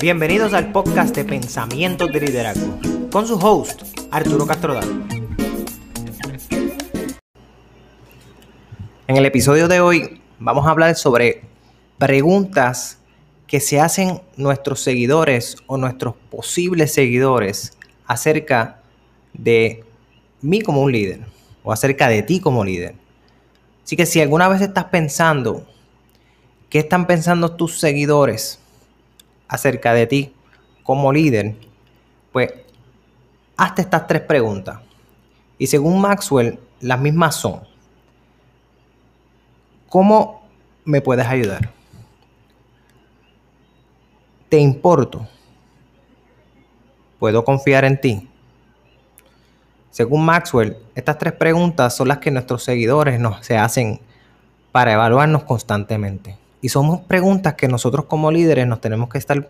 [0.00, 2.78] Bienvenidos al podcast de Pensamientos de Liderazgo
[3.10, 3.82] con su host,
[4.12, 4.86] Arturo Castrodal.
[9.08, 11.42] En el episodio de hoy vamos a hablar sobre
[11.98, 13.00] preguntas
[13.48, 17.76] que se hacen nuestros seguidores o nuestros posibles seguidores
[18.06, 18.80] acerca
[19.32, 19.82] de
[20.42, 21.22] mí como un líder
[21.64, 22.94] o acerca de ti como líder.
[23.82, 25.66] Así que si alguna vez estás pensando,
[26.70, 28.60] ¿qué están pensando tus seguidores
[29.48, 30.34] acerca de ti
[30.82, 31.56] como líder?
[32.32, 32.52] Pues
[33.56, 34.80] hazte estas tres preguntas.
[35.58, 37.60] Y según Maxwell, las mismas son.
[39.88, 40.42] ¿Cómo
[40.84, 41.70] me puedes ayudar?
[44.48, 45.26] ¿Te importo?
[47.18, 48.28] ¿Puedo confiar en ti?
[49.90, 54.00] Según Maxwell, estas tres preguntas son las que nuestros seguidores nos se hacen
[54.70, 56.38] para evaluarnos constantemente.
[56.60, 59.48] Y son preguntas que nosotros como líderes nos tenemos que estar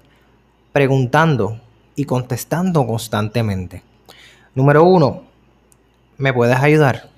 [0.73, 1.61] preguntando
[1.97, 3.83] y contestando constantemente.
[4.55, 5.23] Número uno,
[6.17, 7.09] ¿me puedes ayudar?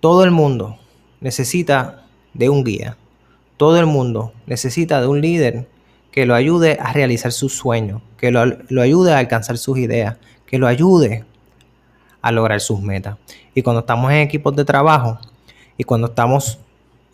[0.00, 0.78] Todo el mundo
[1.20, 2.96] necesita de un guía.
[3.56, 5.68] Todo el mundo necesita de un líder
[6.12, 10.16] que lo ayude a realizar sus sueños, que lo, lo ayude a alcanzar sus ideas,
[10.46, 11.24] que lo ayude
[12.22, 13.18] a lograr sus metas.
[13.54, 15.18] Y cuando estamos en equipos de trabajo
[15.76, 16.58] y cuando estamos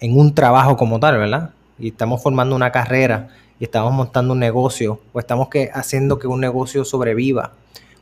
[0.03, 1.51] en un trabajo como tal, ¿verdad?
[1.79, 3.29] Y estamos formando una carrera
[3.61, 7.53] y estamos montando un negocio o estamos que, haciendo que un negocio sobreviva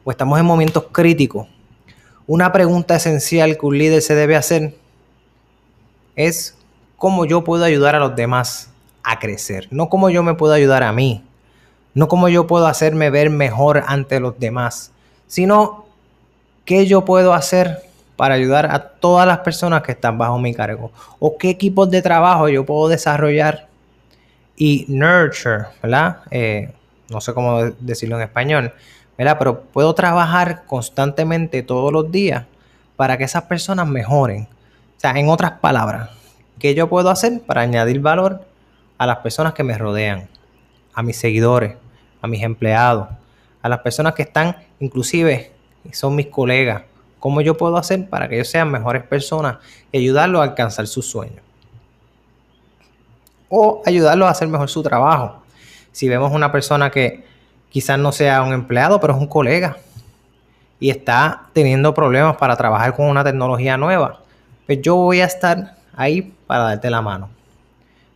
[0.02, 1.46] o estamos en momentos críticos,
[2.26, 4.74] una pregunta esencial que un líder se debe hacer
[6.16, 6.56] es
[6.96, 8.70] cómo yo puedo ayudar a los demás
[9.02, 11.22] a crecer, no cómo yo me puedo ayudar a mí,
[11.92, 14.90] no cómo yo puedo hacerme ver mejor ante los demás,
[15.26, 15.84] sino
[16.64, 17.89] qué yo puedo hacer
[18.20, 22.02] para ayudar a todas las personas que están bajo mi cargo o qué equipos de
[22.02, 23.66] trabajo yo puedo desarrollar
[24.58, 26.18] y nurture, ¿verdad?
[26.30, 26.70] Eh,
[27.08, 28.74] no sé cómo decirlo en español,
[29.16, 29.38] ¿verdad?
[29.38, 32.44] Pero puedo trabajar constantemente todos los días
[32.94, 34.42] para que esas personas mejoren.
[34.42, 36.10] O sea, en otras palabras,
[36.58, 38.44] ¿qué yo puedo hacer para añadir valor
[38.98, 40.28] a las personas que me rodean,
[40.92, 41.76] a mis seguidores,
[42.20, 43.08] a mis empleados,
[43.62, 45.52] a las personas que están inclusive
[45.90, 46.82] son mis colegas.
[47.20, 49.58] ¿Cómo yo puedo hacer para que ellos sean mejores personas
[49.92, 51.42] y ayudarlos a alcanzar sus sueños?
[53.50, 55.42] O ayudarlos a hacer mejor su trabajo.
[55.92, 57.24] Si vemos una persona que
[57.68, 59.76] quizás no sea un empleado, pero es un colega
[60.80, 64.20] y está teniendo problemas para trabajar con una tecnología nueva,
[64.64, 67.28] pues yo voy a estar ahí para darte la mano,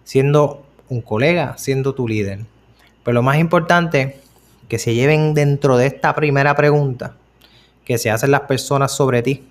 [0.05, 2.41] siendo un colega, siendo tu líder.
[3.03, 4.19] Pero lo más importante
[4.67, 7.17] que se lleven dentro de esta primera pregunta
[7.85, 9.45] que se hacen las personas sobre ti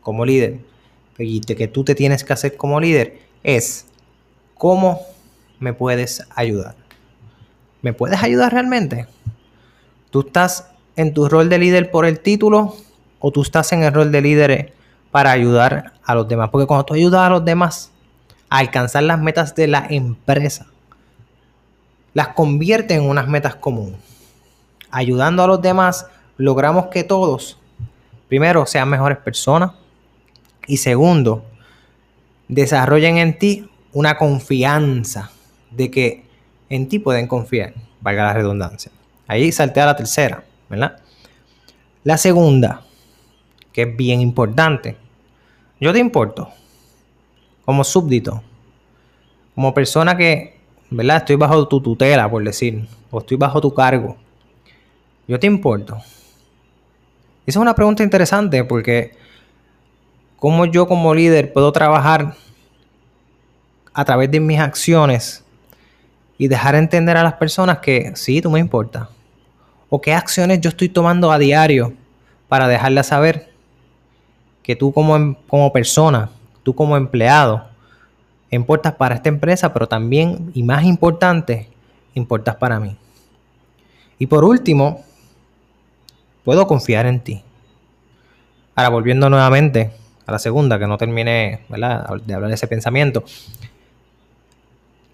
[0.00, 0.58] como líder
[1.18, 3.86] y que tú te tienes que hacer como líder es
[4.54, 5.00] ¿cómo
[5.58, 6.76] me puedes ayudar?
[7.82, 9.06] ¿Me puedes ayudar realmente?
[10.10, 12.76] ¿Tú estás en tu rol de líder por el título
[13.20, 14.74] o tú estás en el rol de líder
[15.10, 16.50] para ayudar a los demás?
[16.50, 17.90] Porque cuando tú ayudas a los demás
[18.48, 20.66] a alcanzar las metas de la empresa,
[22.14, 24.06] las convierte en unas metas comunes
[24.90, 27.58] ayudando a los demás, logramos que todos,
[28.28, 29.72] primero, sean mejores personas
[30.66, 31.44] y segundo,
[32.48, 35.30] desarrollen en ti una confianza
[35.70, 36.24] de que
[36.68, 38.90] en ti pueden confiar, valga la redundancia.
[39.26, 40.98] Ahí saltea la tercera, ¿verdad?
[42.04, 42.82] La segunda,
[43.72, 44.96] que es bien importante,
[45.80, 46.50] yo te importo
[47.64, 48.42] como súbdito,
[49.54, 50.58] como persona que,
[50.90, 51.18] ¿verdad?
[51.18, 54.16] Estoy bajo tu tutela, por decir, o estoy bajo tu cargo
[55.28, 55.98] yo te importo.
[57.46, 59.12] Esa es una pregunta interesante porque
[60.36, 62.34] ¿cómo yo como líder puedo trabajar
[63.94, 65.44] a través de mis acciones
[66.38, 69.08] y dejar entender a las personas que sí, tú me importas?
[69.88, 71.94] ¿O qué acciones yo estoy tomando a diario
[72.48, 73.52] para dejarles saber
[74.64, 76.30] que tú como, em, como persona,
[76.64, 77.68] tú como empleado,
[78.50, 81.68] importas para esta empresa, pero también, y más importante,
[82.14, 82.96] importas para mí?
[84.18, 85.04] Y por último,
[86.46, 87.42] puedo confiar en ti.
[88.76, 89.90] Ahora, volviendo nuevamente
[90.26, 93.24] a la segunda, que no terminé de hablar de ese pensamiento,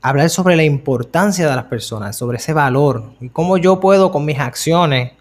[0.02, 4.26] hablar sobre la importancia de las personas, sobre ese valor y cómo yo puedo con
[4.26, 5.12] mis acciones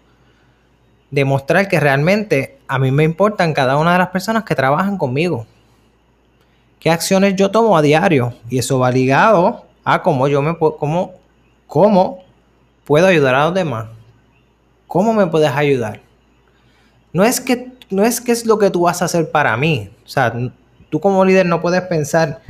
[1.10, 5.46] demostrar que realmente a mí me importan cada una de las personas que trabajan conmigo.
[6.78, 8.34] ¿Qué acciones yo tomo a diario?
[8.50, 11.14] Y eso va ligado a cómo yo me puedo, cómo,
[11.66, 12.18] cómo
[12.84, 13.86] puedo ayudar a los demás.
[14.92, 16.02] ¿Cómo me puedes ayudar?
[17.14, 19.88] No es que no es que es lo que tú vas a hacer para mí.
[20.04, 20.34] O sea,
[20.90, 22.42] tú como líder no puedes pensar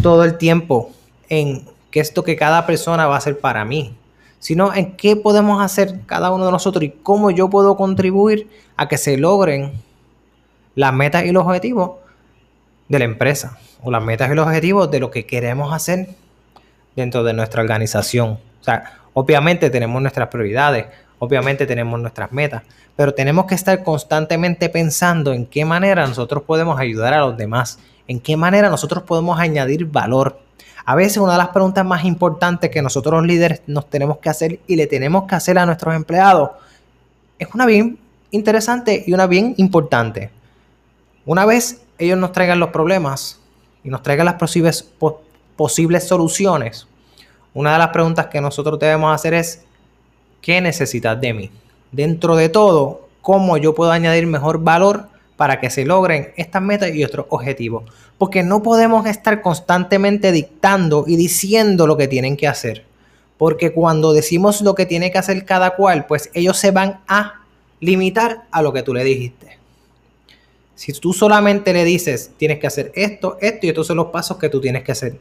[0.00, 0.92] todo el tiempo
[1.28, 3.92] en qué es lo que cada persona va a hacer para mí.
[4.38, 8.86] sino en qué podemos hacer cada uno de nosotros y cómo yo puedo contribuir a
[8.86, 9.72] que se logren
[10.76, 11.96] las metas y los objetivos
[12.88, 16.10] de la empresa o las metas y los objetivos de lo que queremos hacer
[16.94, 18.38] dentro de nuestra organización.
[18.60, 20.86] O sea, obviamente tenemos nuestras prioridades,
[21.18, 22.62] obviamente tenemos nuestras metas,
[22.96, 27.78] pero tenemos que estar constantemente pensando en qué manera nosotros podemos ayudar a los demás,
[28.06, 30.40] en qué manera nosotros podemos añadir valor.
[30.84, 34.28] A veces una de las preguntas más importantes que nosotros los líderes nos tenemos que
[34.28, 36.50] hacer y le tenemos que hacer a nuestros empleados
[37.38, 37.98] es una bien
[38.30, 40.30] interesante y una bien importante.
[41.24, 43.40] Una vez ellos nos traigan los problemas
[43.82, 44.92] y nos traigan las posibles,
[45.56, 46.86] posibles soluciones,
[47.54, 49.63] una de las preguntas que nosotros debemos hacer es,
[50.44, 51.50] ¿qué necesitas de mí?
[51.90, 56.94] Dentro de todo, ¿cómo yo puedo añadir mejor valor para que se logren estas metas
[56.94, 57.84] y otros objetivos?
[58.18, 62.84] Porque no podemos estar constantemente dictando y diciendo lo que tienen que hacer.
[63.38, 67.40] Porque cuando decimos lo que tiene que hacer cada cual, pues ellos se van a
[67.80, 69.58] limitar a lo que tú le dijiste.
[70.74, 74.36] Si tú solamente le dices, tienes que hacer esto, esto y estos son los pasos
[74.36, 75.16] que tú tienes que hacer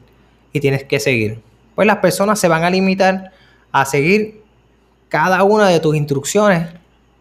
[0.51, 1.39] y tienes que seguir,
[1.75, 3.31] pues las personas se van a limitar
[3.71, 4.42] a seguir
[5.13, 6.69] cada una de tus instrucciones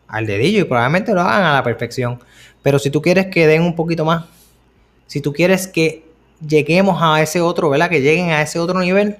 [0.09, 2.19] al dedillo y probablemente lo hagan a la perfección.
[2.63, 4.25] Pero si tú quieres que den un poquito más,
[5.07, 6.03] si tú quieres que
[6.41, 7.91] lleguemos a ese otro, ¿verdad?
[7.91, 9.19] Que lleguen a ese otro nivel,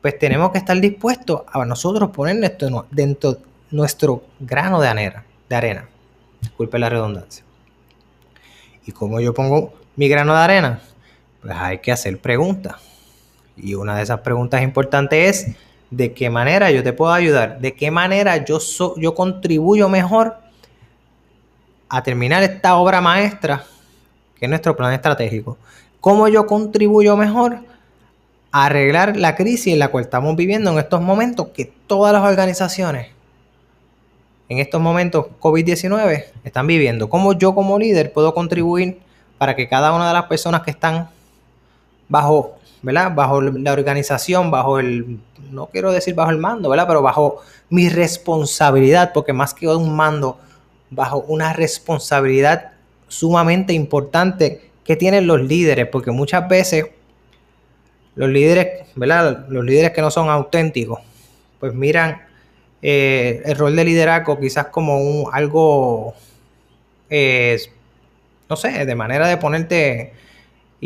[0.00, 3.36] pues tenemos que estar dispuestos a nosotros poner esto dentro
[3.70, 5.88] nuestro grano de arena, de arena.
[6.40, 7.44] Disculpe la redundancia.
[8.86, 10.80] ¿Y cómo yo pongo mi grano de arena?
[11.42, 12.76] Pues hay que hacer preguntas.
[13.54, 15.56] Y una de esas preguntas importantes es,
[15.96, 17.60] ¿de qué manera yo te puedo ayudar?
[17.60, 18.58] ¿De qué manera yo,
[18.96, 20.36] yo contribuyo mejor
[21.88, 23.64] a terminar esta obra maestra
[24.36, 25.56] que es nuestro plan estratégico?
[26.00, 27.60] ¿Cómo yo contribuyo mejor
[28.50, 32.22] a arreglar la crisis en la cual estamos viviendo en estos momentos que todas las
[32.22, 33.08] organizaciones
[34.48, 37.08] en estos momentos COVID-19 están viviendo.
[37.08, 39.00] ¿Cómo yo como líder puedo contribuir
[39.38, 41.08] para que cada una de las personas que están
[42.08, 43.14] bajo, ¿verdad?
[43.14, 45.18] Bajo la organización, bajo el,
[45.50, 46.86] no quiero decir bajo el mando, ¿verdad?
[46.86, 47.40] Pero bajo
[47.70, 50.38] mi responsabilidad, porque más que un mando,
[50.90, 52.72] bajo una responsabilidad
[53.08, 56.86] sumamente importante que tienen los líderes, porque muchas veces
[58.14, 59.46] los líderes, ¿verdad?
[59.48, 61.00] Los líderes que no son auténticos,
[61.58, 62.22] pues miran
[62.82, 66.14] eh, el rol de liderazgo quizás como un, algo,
[67.08, 67.58] eh,
[68.48, 70.12] no sé, de manera de ponerte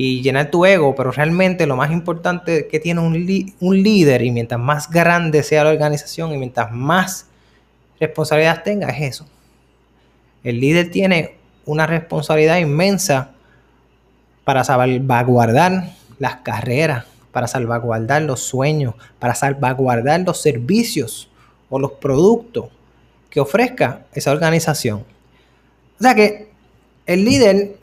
[0.00, 3.14] y llenar tu ego, pero realmente lo más importante que tiene un,
[3.58, 7.26] un líder y mientras más grande sea la organización y mientras más
[7.98, 9.26] responsabilidad tenga es eso.
[10.44, 11.34] El líder tiene
[11.64, 13.32] una responsabilidad inmensa
[14.44, 15.90] para salvaguardar
[16.20, 21.28] las carreras, para salvaguardar los sueños, para salvaguardar los servicios
[21.70, 22.66] o los productos
[23.30, 25.00] que ofrezca esa organización.
[25.98, 26.52] O sea que
[27.04, 27.78] el líder,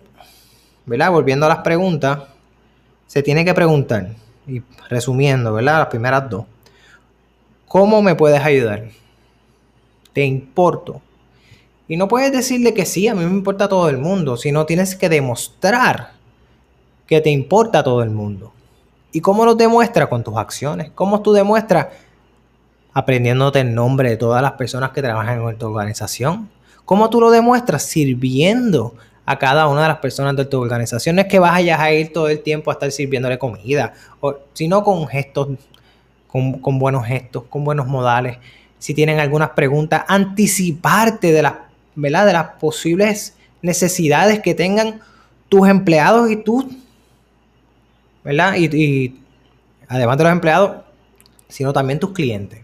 [0.85, 1.11] ¿verdad?
[1.11, 2.19] Volviendo a las preguntas,
[3.07, 4.09] se tiene que preguntar,
[4.47, 5.79] y resumiendo, ¿verdad?
[5.79, 6.45] Las primeras dos.
[7.67, 8.85] ¿Cómo me puedes ayudar?
[10.13, 11.01] ¿Te importo?
[11.87, 14.95] Y no puedes decirle que sí, a mí me importa todo el mundo, sino tienes
[14.95, 16.11] que demostrar
[17.05, 18.53] que te importa todo el mundo.
[19.11, 20.07] ¿Y cómo lo demuestras?
[20.09, 20.91] Con tus acciones.
[20.95, 21.87] ¿Cómo tú demuestras
[22.95, 26.49] aprendiéndote el nombre de todas las personas que trabajan en tu organización.
[26.85, 27.83] ¿Cómo tú lo demuestras?
[27.83, 31.15] Sirviendo a cada una de las personas de tu organización.
[31.15, 33.93] No es que vayas a ir todo el tiempo a estar sirviéndole comida,
[34.53, 35.49] sino con gestos,
[36.27, 38.37] con, buenos gestos, con buenos modales.
[38.77, 41.53] Si tienen algunas preguntas, anticiparte de las,
[41.95, 42.25] ¿verdad?
[42.25, 45.01] de las posibles necesidades que tengan
[45.49, 46.69] tus empleados y tú.
[48.23, 48.55] ¿Verdad?
[48.57, 49.21] Y, y
[49.87, 50.83] además de los empleados,
[51.47, 52.59] sino también tus clientes.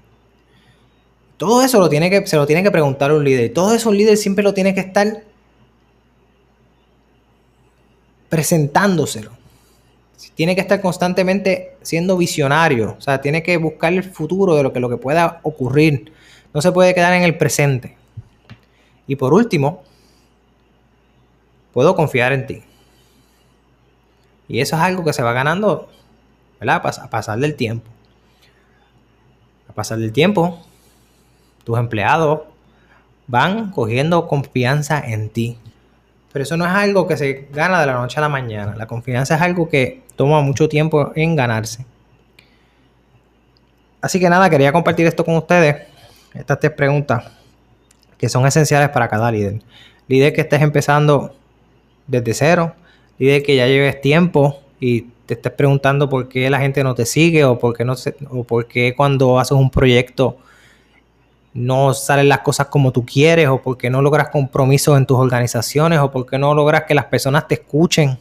[1.37, 3.51] Todo eso lo tiene que, se lo tiene que preguntar un líder.
[3.51, 5.23] Todo eso un líder siempre lo tiene que estar
[8.31, 9.33] presentándoselo.
[10.35, 12.95] Tiene que estar constantemente siendo visionario.
[12.97, 16.13] O sea, tiene que buscar el futuro de lo que, lo que pueda ocurrir.
[16.53, 17.97] No se puede quedar en el presente.
[19.05, 19.83] Y por último,
[21.73, 22.63] puedo confiar en ti.
[24.47, 25.89] Y eso es algo que se va ganando,
[26.57, 26.77] ¿verdad?
[26.85, 27.91] A pasar del tiempo.
[29.67, 30.65] A pasar del tiempo,
[31.65, 32.43] tus empleados
[33.27, 35.57] van cogiendo confianza en ti.
[36.31, 38.75] Pero eso no es algo que se gana de la noche a la mañana.
[38.75, 41.85] La confianza es algo que toma mucho tiempo en ganarse.
[44.01, 45.87] Así que nada, quería compartir esto con ustedes.
[46.33, 47.25] Estas tres preguntas
[48.17, 49.61] que son esenciales para cada líder.
[50.07, 51.35] Líder que estés empezando
[52.07, 52.75] desde cero.
[53.17, 57.05] Líder que ya lleves tiempo y te estés preguntando por qué la gente no te
[57.05, 57.95] sigue o por qué, no
[58.29, 60.37] o por qué cuando haces un proyecto
[61.53, 65.99] no salen las cosas como tú quieres o porque no logras compromisos en tus organizaciones
[65.99, 68.17] o porque no logras que las personas te escuchen.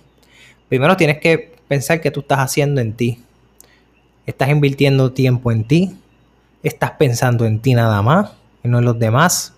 [0.68, 3.22] Primero tienes que pensar qué tú estás haciendo en ti.
[4.26, 5.96] Estás invirtiendo tiempo en ti.
[6.62, 8.32] Estás pensando en ti nada más
[8.62, 9.54] y no en los demás.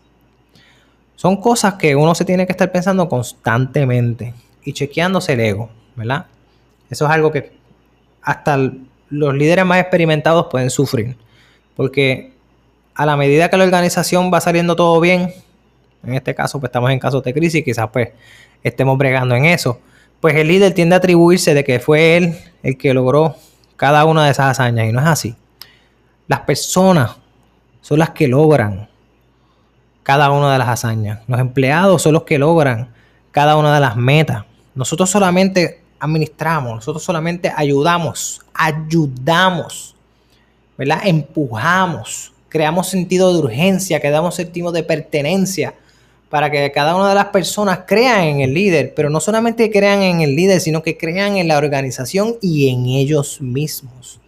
[1.16, 6.26] Son cosas que uno se tiene que estar pensando constantemente y chequeándose el ego, ¿verdad?
[6.90, 7.52] Eso es algo que
[8.22, 8.58] hasta
[9.08, 11.16] los líderes más experimentados pueden sufrir.
[11.76, 12.32] Porque
[12.94, 15.32] a la medida que la organización va saliendo todo bien,
[16.04, 18.10] en este caso pues estamos en casos de crisis, quizás pues
[18.62, 19.80] estemos bregando en eso,
[20.20, 23.36] pues el líder tiende a atribuirse de que fue él el que logró
[23.76, 25.36] cada una de esas hazañas y no es así.
[26.28, 27.16] Las personas
[27.80, 28.88] son las que logran
[30.02, 31.20] cada una de las hazañas.
[31.26, 32.92] Los empleados son los que logran
[33.32, 34.44] cada una de las metas.
[34.74, 39.94] Nosotros solamente administramos, nosotros solamente ayudamos, ayudamos,
[40.76, 41.00] ¿verdad?
[41.04, 45.72] Empujamos, creamos sentido de urgencia, creamos sentido de pertenencia
[46.28, 50.02] para que cada una de las personas crean en el líder, pero no solamente crean
[50.02, 54.20] en el líder, sino que crean en la organización y en ellos mismos.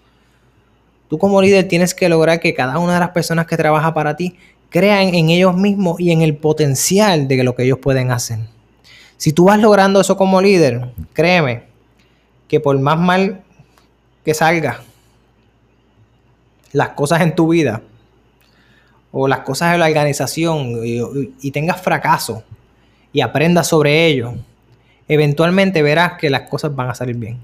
[1.11, 4.17] Tú como líder tienes que lograr que cada una de las personas que trabaja para
[4.17, 4.39] ti
[4.71, 8.39] crean en ellos mismos y en el potencial de lo que ellos pueden hacer.
[9.19, 11.65] Si tú vas logrando eso como líder, créeme
[12.49, 13.43] que por más mal
[14.25, 14.81] que salga
[16.73, 17.83] las cosas en tu vida
[19.17, 22.43] o las cosas en la organización y, tengas fracaso
[23.13, 24.35] y aprendas sobre ello,
[25.07, 27.39] eventualmente verás que las cosas van a salir bien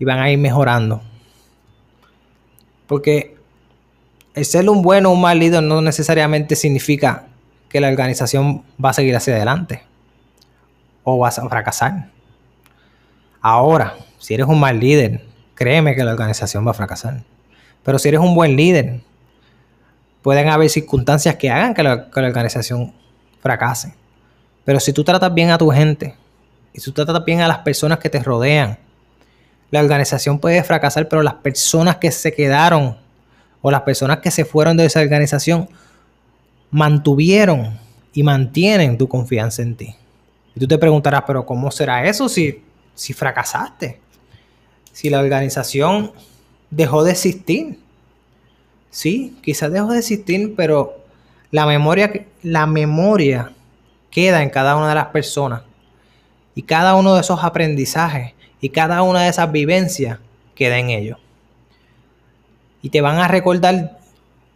[0.00, 1.02] y van a ir mejorando.
[2.88, 3.36] Porque
[4.34, 7.26] el ser un bueno o un mal líder no necesariamente significa
[7.68, 9.84] que la organización va a seguir hacia adelante
[11.04, 12.08] o vas a fracasar.
[13.40, 17.22] Ahora, si eres un mal líder, créeme que la organización va a fracasar.
[17.84, 19.00] Pero si eres un buen líder,
[20.22, 22.92] pueden haber circunstancias que hagan que la, organización
[23.40, 23.94] fracase.
[24.64, 26.14] Pero si tú tratas bien a tu gente
[26.72, 28.78] y si tú tratas bien a las personas que te rodean,
[29.70, 32.96] la organización puede fracasar, pero las personas que se quedaron
[33.62, 35.68] o las personas que se fueron de esa organización
[36.70, 37.78] mantuvieron
[38.12, 39.94] y mantienen tu confianza en ti.
[40.54, 42.62] Y tú te preguntarás, pero ¿cómo será eso si,
[42.94, 44.00] si fracasaste?
[44.92, 46.12] Si la organización
[46.70, 47.78] dejó de existir.
[48.90, 50.96] Sí, quizás dejó de existir, pero
[51.50, 53.52] la memoria, la memoria
[54.10, 55.62] queda en cada una de las personas.
[56.54, 60.18] Y cada uno de esos aprendizajes y cada una de esas vivencias
[60.54, 61.18] queda en ellos.
[62.82, 63.98] Y te van a recordar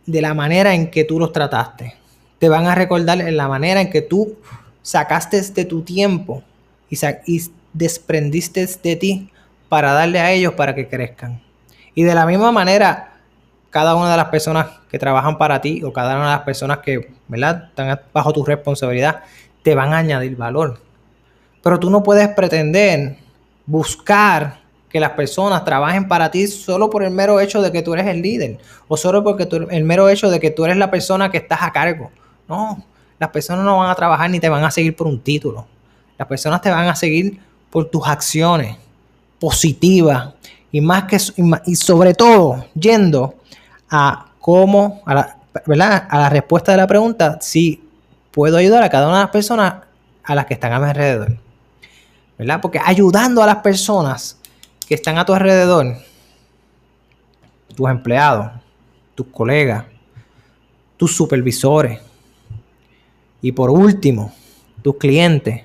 [0.06, 1.94] de la manera en que tú los trataste.
[2.38, 4.36] Te van a recordar en la manera en que tú
[4.82, 6.42] sacaste de tu tiempo
[6.90, 7.40] y,
[7.72, 9.30] desprendiste de ti
[9.68, 11.42] para darle a ellos para que crezcan.
[11.94, 13.13] Y de la misma manera,
[13.74, 16.78] cada una de las personas que trabajan para ti o cada una de las personas
[16.78, 17.70] que ¿verdad?
[17.70, 19.22] están bajo tu responsabilidad
[19.64, 20.78] te van a añadir valor.
[21.60, 23.16] Pero tú no puedes pretender
[23.66, 27.94] buscar que las personas trabajen para ti solo por el mero hecho de que tú
[27.94, 31.28] eres el líder o solo porque el mero hecho de que tú eres la persona
[31.32, 32.12] que estás a cargo.
[32.48, 32.80] No,
[33.18, 35.66] las personas no van a trabajar ni te van a seguir por un título.
[36.16, 37.40] Las personas te van a seguir
[37.70, 38.76] por tus acciones
[39.40, 40.32] positivas
[40.70, 41.18] y más que
[41.66, 43.34] y sobre todo yendo
[43.96, 45.36] a cómo a la,
[45.66, 46.08] ¿verdad?
[46.10, 47.88] a la respuesta de la pregunta si
[48.32, 49.74] puedo ayudar a cada una de las personas
[50.24, 51.38] a las que están a mi alrededor.
[52.36, 52.60] ¿Verdad?
[52.60, 54.36] Porque ayudando a las personas
[54.88, 55.96] que están a tu alrededor,
[57.76, 58.50] tus empleados,
[59.14, 59.84] tus colegas,
[60.96, 62.00] tus supervisores,
[63.40, 64.32] y por último,
[64.82, 65.62] tus clientes.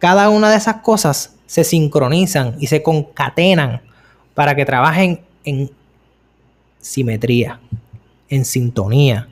[0.00, 3.82] Cada una de esas cosas se sincronizan y se concatenan
[4.34, 5.70] para que trabajen en
[6.84, 7.60] simetría,
[8.28, 9.28] en sintonía.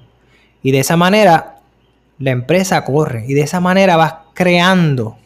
[0.63, 1.61] Y de esa manera
[2.19, 5.17] la empresa corre y de esa manera vas creando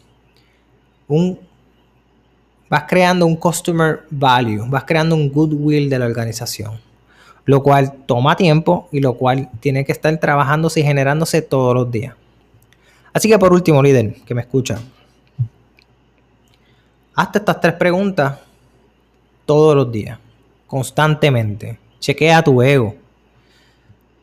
[1.07, 1.39] un
[2.69, 6.79] vas creando un customer value, vas creando un goodwill de la organización
[7.47, 11.89] lo cual toma tiempo y lo cual tiene que estar trabajándose y generándose todos los
[11.89, 12.13] días.
[13.13, 14.77] Así que por último, líder, que me escucha,
[17.15, 18.37] hazte estas tres preguntas
[19.45, 20.19] todos los días,
[20.67, 21.79] constantemente.
[22.07, 22.95] Chequea tu ego.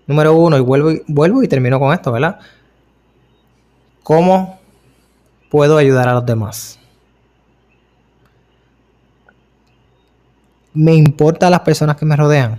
[0.07, 2.41] Número uno, y vuelvo, y vuelvo y termino con esto, ¿verdad?
[4.03, 4.59] ¿Cómo
[5.51, 6.79] puedo ayudar a los demás?
[10.73, 12.59] ¿Me importan las personas que me rodean?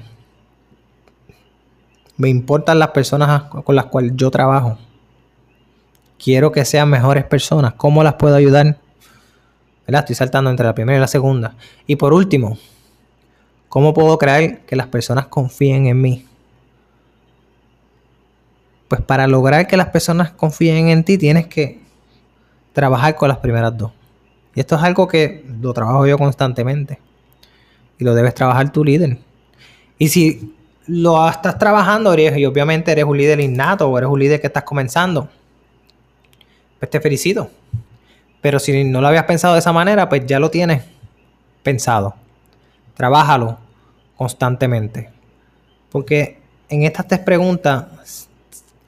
[2.17, 4.77] Me importan las personas con las cuales yo trabajo.
[6.23, 7.73] Quiero que sean mejores personas.
[7.73, 8.77] ¿Cómo las puedo ayudar?
[9.87, 11.55] Estoy saltando entre la primera y la segunda.
[11.87, 12.59] Y por último,
[13.75, 16.25] ¿cómo puedo creer que las personas confíen en mí?
[18.87, 21.81] Pues para lograr que las personas confíen en ti tienes que
[22.71, 23.91] trabajar con las primeras dos.
[24.55, 26.99] Y esto es algo que lo trabajo yo constantemente.
[27.99, 29.17] Y lo debes trabajar tu líder.
[29.97, 30.55] Y si
[30.87, 34.63] lo estás trabajando y obviamente eres un líder innato o eres un líder que estás
[34.63, 35.27] comenzando,
[36.79, 37.51] pues te felicito.
[38.39, 40.81] Pero si no lo habías pensado de esa manera, pues ya lo tienes
[41.61, 42.15] pensado.
[42.93, 43.64] Trabájalo
[44.17, 45.09] constantemente.
[45.91, 48.29] Porque en estas tres preguntas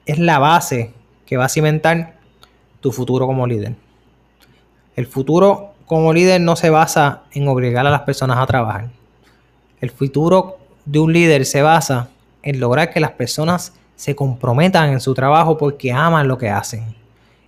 [0.06, 0.92] es la base
[1.26, 2.14] que va a cimentar
[2.80, 3.74] tu futuro como líder.
[4.96, 8.88] El futuro como líder no se basa en obligar a las personas a trabajar.
[9.80, 12.08] El futuro de un líder se basa
[12.42, 16.94] en lograr que las personas se comprometan en su trabajo porque aman lo que hacen.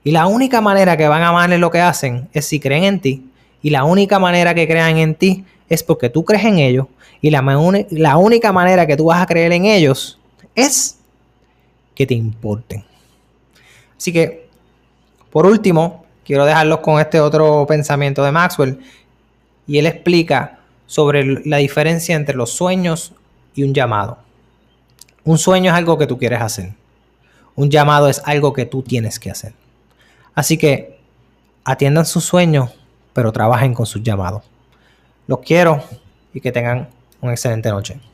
[0.02, 3.00] Y la única manera que van a amarle lo que hacen es si creen en
[3.00, 3.30] ti.
[3.62, 6.86] Y la única manera que crean en ti es porque tú crees en ellos.
[7.20, 7.42] Y la,
[7.90, 10.18] la única manera que tú vas a creer en ellos
[10.54, 10.98] es
[11.94, 12.84] que te importen.
[13.96, 14.48] Así que,
[15.30, 18.80] por último, quiero dejarlos con este otro pensamiento de Maxwell.
[19.66, 23.12] Y él explica sobre la diferencia entre los sueños
[23.54, 24.18] y un llamado.
[25.24, 26.72] Un sueño es algo que tú quieres hacer.
[27.54, 29.52] Un llamado es algo que tú tienes que hacer.
[30.34, 30.98] Así que
[31.64, 32.70] atiendan sus sueños,
[33.12, 34.42] pero trabajen con sus llamados.
[35.26, 35.82] Los quiero
[36.32, 36.88] y que tengan
[37.20, 38.09] una excelente noche.